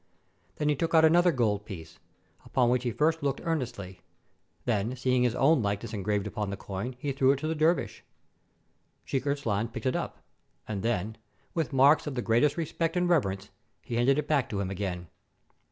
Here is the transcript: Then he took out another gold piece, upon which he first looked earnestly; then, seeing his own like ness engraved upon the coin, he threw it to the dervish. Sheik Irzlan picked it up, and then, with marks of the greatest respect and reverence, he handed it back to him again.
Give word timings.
Then 0.55 0.67
he 0.67 0.75
took 0.75 0.95
out 0.95 1.05
another 1.05 1.31
gold 1.31 1.63
piece, 1.63 1.99
upon 2.43 2.71
which 2.71 2.81
he 2.81 2.89
first 2.89 3.21
looked 3.21 3.39
earnestly; 3.43 4.01
then, 4.65 4.95
seeing 4.95 5.21
his 5.21 5.35
own 5.35 5.61
like 5.61 5.83
ness 5.83 5.93
engraved 5.93 6.25
upon 6.25 6.49
the 6.49 6.57
coin, 6.57 6.95
he 6.97 7.11
threw 7.11 7.33
it 7.33 7.35
to 7.37 7.47
the 7.47 7.53
dervish. 7.53 8.03
Sheik 9.05 9.25
Irzlan 9.25 9.71
picked 9.71 9.85
it 9.85 9.95
up, 9.95 10.17
and 10.67 10.81
then, 10.81 11.17
with 11.53 11.71
marks 11.71 12.07
of 12.07 12.15
the 12.15 12.23
greatest 12.23 12.57
respect 12.57 12.97
and 12.97 13.07
reverence, 13.07 13.51
he 13.83 13.93
handed 13.93 14.17
it 14.17 14.27
back 14.27 14.49
to 14.49 14.59
him 14.59 14.71
again. 14.71 15.07